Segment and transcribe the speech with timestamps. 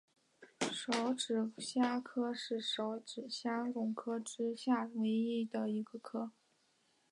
[0.61, 6.31] 匙指虾科是匙指虾总科之下唯一的一个科。